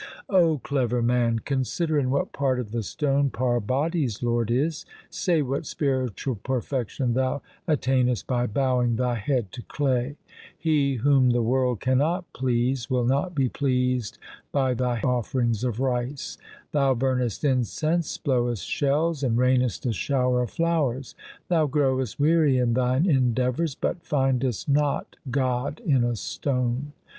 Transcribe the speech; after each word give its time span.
O 0.31 0.57
clever 0.57 1.03
man, 1.03 1.37
consider 1.37 1.99
in 1.99 2.09
what 2.09 2.31
part 2.33 2.59
of 2.59 2.71
the 2.71 2.81
stone 2.81 3.29
Parbati's 3.29 4.23
lord 4.23 4.49
is. 4.49 4.83
Say 5.11 5.43
what 5.43 5.67
spiritual 5.67 6.37
perfection 6.37 7.13
thou 7.13 7.43
attain 7.67 8.09
est 8.09 8.25
by 8.25 8.47
bowing 8.47 8.95
thy 8.95 9.13
head 9.13 9.51
to 9.51 9.61
clay? 9.61 10.15
He 10.57 10.95
whom 10.95 11.29
the 11.29 11.43
world 11.43 11.81
cannot 11.81 12.33
please 12.33 12.89
will 12.89 13.05
not 13.05 13.35
be 13.35 13.47
pleased 13.47 14.17
by 14.51 14.73
thy 14.73 15.01
offerings 15.01 15.63
of 15.63 15.79
rice. 15.79 16.39
Thou 16.71 16.95
burnest 16.95 17.43
incense, 17.43 18.17
blowest 18.17 18.65
shells, 18.67 19.21
and 19.21 19.37
rainest 19.37 19.85
a 19.85 19.93
shower 19.93 20.41
of 20.41 20.49
flowers. 20.49 21.13
Thou 21.47 21.67
growest 21.67 22.19
weary 22.19 22.57
in 22.57 22.73
thine 22.73 23.05
endeavours, 23.07 23.75
but 23.75 24.01
findest 24.03 24.67
not 24.67 25.17
God 25.29 25.79
in 25.85 26.03
a 26.03 26.15
stone. 26.15 26.91